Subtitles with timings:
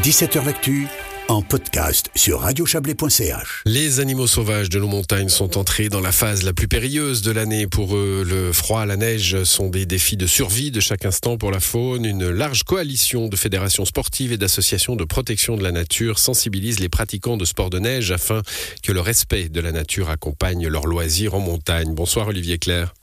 [0.00, 0.88] 17h L'actu
[1.28, 3.62] en podcast sur radiochablais.ch.
[3.66, 7.30] Les animaux sauvages de nos montagnes sont entrés dans la phase la plus périlleuse de
[7.30, 7.66] l'année.
[7.66, 11.52] Pour eux, le froid, la neige sont des défis de survie de chaque instant pour
[11.52, 12.04] la faune.
[12.04, 16.88] Une large coalition de fédérations sportives et d'associations de protection de la nature sensibilise les
[16.88, 18.42] pratiquants de sport de neige afin
[18.82, 21.94] que le respect de la nature accompagne leurs loisirs en montagne.
[21.94, 22.94] Bonsoir Olivier Claire.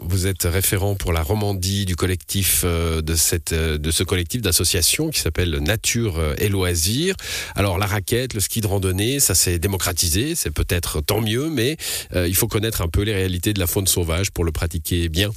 [0.00, 4.40] Vous êtes référent pour la Romandie du collectif euh, de, cette, euh, de ce collectif
[4.40, 7.14] d'associations qui s'appelle Nature et Loisirs.
[7.54, 11.76] Alors la raquette, le ski de randonnée, ça s'est démocratisé, c'est peut-être tant mieux, mais
[12.14, 15.08] euh, il faut connaître un peu les réalités de la faune sauvage pour le pratiquer
[15.08, 15.28] bien.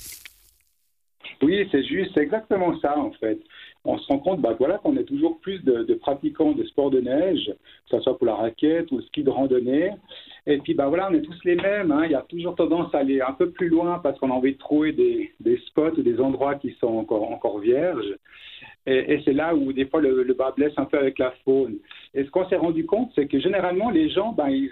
[1.41, 3.39] Oui, c'est juste, c'est exactement ça en fait
[3.83, 6.91] on se rend compte bah, voilà, qu'on a toujours plus de, de, pratiquants de sport
[6.91, 7.45] de neige,
[7.89, 9.91] que ce soit pour la raquette ou le ski de randonnée.
[10.47, 11.91] Et puis bah, voilà, on est tous les mêmes.
[11.91, 12.05] Hein.
[12.05, 14.53] Il y a toujours tendance à aller un peu plus loin parce qu'on a envie
[14.53, 18.15] de trouver des, spots ou des endroits qui sont encore, encore vierges.
[18.87, 21.31] Et, et c'est là où des fois le, le, bas blesse un peu avec la
[21.45, 21.77] faune.
[22.15, 24.69] Et ce qu'on s'est rendu compte, c'est que généralement les gens, ben, ils,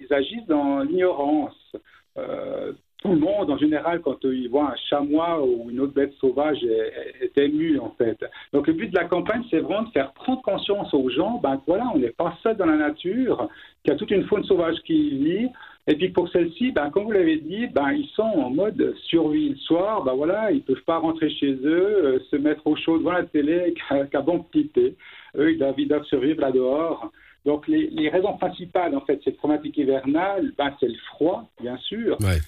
[0.00, 1.76] ils agissent dans l'ignorance.
[2.16, 2.72] Euh,
[3.10, 6.62] tout le monde, en général, quand il voit un chamois ou une autre bête sauvage,
[6.62, 8.16] est, est, ému, en fait.
[8.52, 11.60] Donc, le but de la campagne, c'est vraiment de faire prendre conscience aux gens, ben
[11.66, 13.48] voilà, on n'est pas seul dans la nature,
[13.82, 15.48] qu'il y a toute une faune sauvage qui vit,
[15.88, 19.48] et puis pour celle-ci, ben, comme vous l'avez dit, ben, ils sont en mode survie
[19.48, 20.04] le soir.
[20.04, 23.12] Ben, voilà, ils ne peuvent pas rentrer chez eux, euh, se mettre au chaud devant
[23.12, 24.94] la télé avec un bon petit thé.
[25.36, 27.10] Eux, ils doivent, ils doivent survivre là dehors.
[27.46, 31.76] Donc les, les, raisons principales en fait cette problématique hivernale, ben, c'est le froid, bien
[31.78, 32.18] sûr.
[32.20, 32.38] Ouais.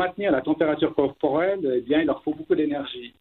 [0.00, 3.12] Maintenir la température corporelle, eh bien, il leur faut beaucoup d'énergie.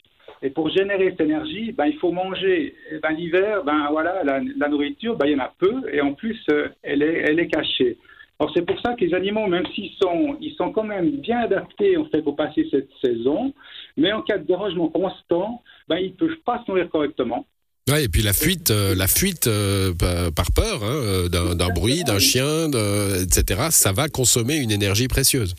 [0.41, 2.73] Et pour générer cette énergie, ben, il faut manger.
[2.89, 5.99] Et ben, l'hiver, ben, voilà, la, la nourriture, ben, il y en a peu, et
[5.99, 7.97] en plus, euh, elle, est, elle est cachée.
[8.39, 11.39] Alors c'est pour ça que les animaux, même s'ils sont, ils sont quand même bien
[11.39, 13.53] adaptés en fait pour passer cette saison,
[13.97, 17.45] mais en cas de dérangement constant, ben, ils ne peuvent pas se nourrir correctement.
[17.89, 19.91] Ouais, et puis la fuite, euh, la fuite euh,
[20.33, 22.67] par peur hein, d'un bruit, d'un chien,
[23.21, 25.53] etc., ça va consommer une énergie précieuse.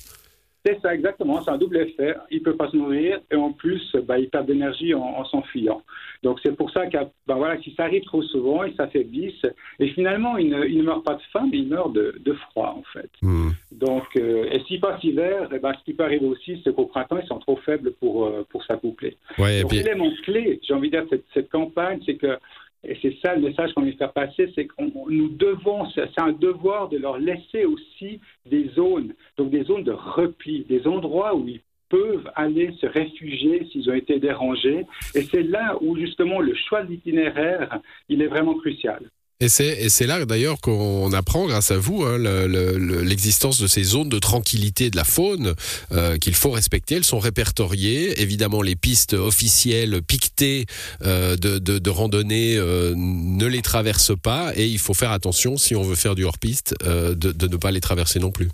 [0.64, 1.42] C'est ça, exactement.
[1.42, 2.14] C'est un double effet.
[2.30, 5.24] Il ne peut pas se nourrir et en plus, bah, il perd d'énergie en, en
[5.24, 5.82] s'enfuyant.
[6.22, 9.46] Donc c'est pour ça que bah, voilà, si ça arrive trop souvent, ils s'affaiblissent
[9.78, 12.82] et finalement, ils ne, meurent pas de faim, mais ils meurent de, de froid en
[12.92, 13.10] fait.
[13.22, 13.50] Mmh.
[13.72, 16.86] Donc, euh, et s'il passe l'hiver, eh ben, ce qui peut arriver aussi, c'est qu'au
[16.86, 19.16] printemps, ils sont trop faibles pour, euh, pour s'accoupler.
[19.38, 19.78] Ouais, Donc puis...
[19.78, 22.38] l'élément clé, j'ai envie de dire, cette, cette campagne, c'est que
[22.82, 26.32] et c'est ça le message qu'on veut faire passer, c'est qu'on nous devons, c'est un
[26.32, 31.46] devoir de leur laisser aussi des zones, donc des zones de repli, des endroits où
[31.46, 31.60] ils
[31.90, 34.86] peuvent aller se réfugier s'ils ont été dérangés.
[35.14, 39.10] Et c'est là où justement le choix de l'itinéraire, il est vraiment crucial.
[39.42, 43.82] Et c'est là d'ailleurs qu'on apprend, grâce à vous, hein, l'existence le, le, de ces
[43.82, 45.54] zones de tranquillité de la faune
[45.92, 46.96] euh, qu'il faut respecter.
[46.96, 48.20] Elles sont répertoriées.
[48.20, 50.66] Évidemment, les pistes officielles piquetées
[51.02, 54.52] euh, de, de, de, randonnée euh, ne les traversent pas.
[54.56, 57.56] Et il faut faire attention, si on veut faire du hors-piste, euh, de, de ne
[57.56, 58.48] pas les traverser non plus.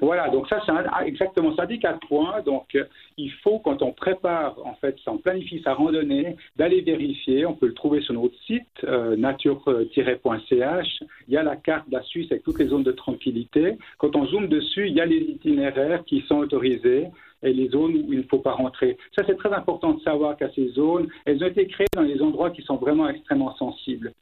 [0.00, 0.72] Voilà, donc ça, c'est
[1.06, 2.42] exactement ça, dit quatre points.
[2.42, 2.84] Donc, euh,
[3.16, 7.46] il faut, quand on prépare, en fait, si on planifie sa randonnée, d'aller vérifier.
[7.46, 11.02] On peut le trouver sur notre site, euh, nature-point.ch.
[11.28, 13.76] Il y a la carte de la Suisse avec toutes les zones de tranquillité.
[13.98, 17.06] Quand on zoome dessus, il y a les itinéraires qui sont autorisés
[17.42, 18.96] et les zones où il ne faut pas rentrer.
[19.14, 22.20] Ça, c'est très important de savoir qu'à ces zones, elles ont été créées dans les
[22.22, 24.12] endroits qui sont vraiment extrêmement sensibles.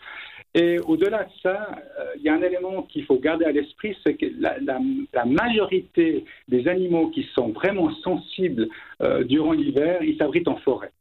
[0.54, 3.96] Et au-delà de ça, euh, il y a un élément qu'il faut garder à l'esprit,
[4.04, 8.68] c'est que la, majorité des animaux qui sont vraiment sensibles
[9.02, 10.92] euh, durant l'hiver, ils s'abritent en forêt.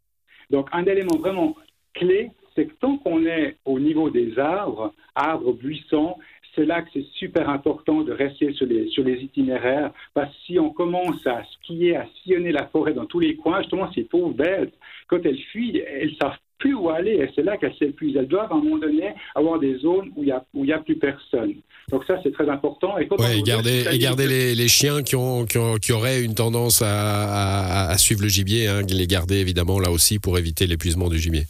[0.50, 1.56] Donc un élément vraiment
[1.94, 6.18] clé, c'est que tant qu'on est au niveau des arbres, arbres, buissons,
[6.56, 10.70] c'est là que c'est super important de rester sur les, itinéraires, parce que si on
[10.72, 14.74] commence à skier, à sillonner la forêt dans tous les coins, justement, ces pauvres bêtes,
[15.08, 18.16] quand elles fuient, elles savent plus où aller, et c'est là qu'elles s'épuisent.
[18.16, 20.78] Elles doivent, à un moment donné, avoir des zones où il n'y a, où a
[20.78, 21.56] plus personne.
[21.92, 22.98] Donc ça, c'est très important.
[22.98, 26.24] Et, ouais, et garder, et garder les, les, chiens qui, ont, qui, ont, qui, auraient
[26.24, 30.38] une tendance à, à, à suivre le gibier, hein, les garder évidemment là aussi pour
[30.38, 31.44] éviter l'épuisement du gibier.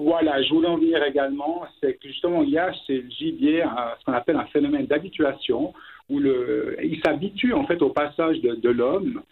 [0.00, 3.62] Voilà, je voulais en venir également, c'est que justement, il y a chez le gibier
[3.62, 5.72] un, ce qu'on appelle un phénomène d'habituation,
[6.10, 9.22] où le, il s'habitue en fait au passage de, de l'homme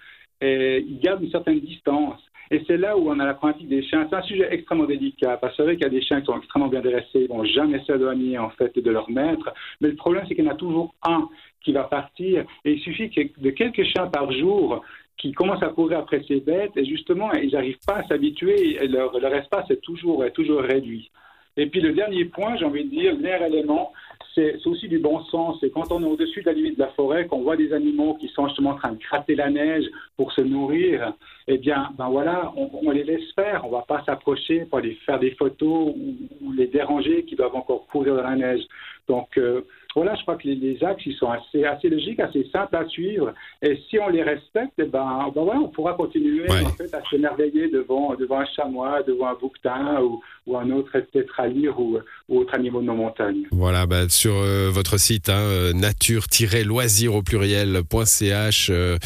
[0.41, 2.21] et il garde une certaine distance.
[2.53, 4.07] Et c'est là où on a la pratique des chiens.
[4.11, 6.27] C'est un sujet extrêmement délicat, parce que c'est vrai qu'il y a des chiens qui
[6.27, 9.97] sont extrêmement bien dressés, ils vont jamais s'éloigner en fait de leur maître, mais le
[9.97, 11.31] problème c'est qu'il y en a toujours un
[11.63, 14.85] qui va partir, et il suffit de quelques chiens par jour
[15.17, 18.87] qui commencent à courir après ces bêtes et justement ils n'arrivent pas à s'habituer et
[18.87, 21.11] leur, leur espace est toujours, est toujours réduit.
[21.57, 23.93] Et puis le dernier point, j'ai envie de dire, le dernier élément,
[24.35, 25.63] c'est aussi du bon sens.
[25.63, 28.15] Et quand on est au-dessus de la limite de la forêt, qu'on voit des animaux
[28.15, 29.85] qui sont justement en train de gratter la neige
[30.17, 31.13] pour se nourrir,
[31.49, 33.65] eh bien, ben voilà, on, les laisse faire.
[33.65, 37.57] On ne va pas s'approcher pour aller faire des photos ou, les déranger qui doivent
[37.57, 38.63] encore courir dans la neige.
[39.09, 39.63] Donc, euh,
[39.95, 43.35] voilà, je crois que les, axes, ils sont assez, assez logiques, assez simples à suivre.
[43.61, 47.03] Et si on les respecte, eh ben, ben voilà, on pourra continuer en fait, à
[47.11, 51.99] s'émerveiller devant, devant un chamois, devant un bouquetin ou, ou un autre tétralyre ou,
[52.33, 53.47] ou autre animal de nos montagnes.
[53.53, 58.99] Voilà, bah, sur euh, votre site, hein, euh, nature-loisir au pluriel.ch euh,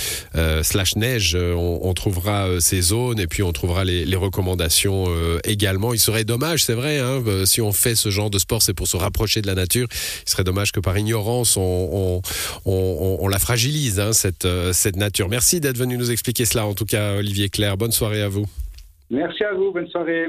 [0.62, 5.06] slash neige, on, on, trouvera ces zones et puis on trouvera les, les recommandations
[5.44, 5.92] également.
[5.92, 8.86] Il serait dommage, c'est vrai, hein, si on fait ce genre de sport, c'est pour
[8.86, 9.88] se rapprocher de la nature.
[10.26, 12.22] Il serait dommage que par ignorance, on,
[13.28, 14.10] la fragilise, hein,
[14.44, 15.28] euh, cette, nature.
[15.28, 17.76] Merci d'être venu nous expliquer cela, en tout cas, Olivier Claire.
[17.76, 18.46] Bonne soirée à vous.
[19.10, 20.28] Merci à vous, bonne soirée.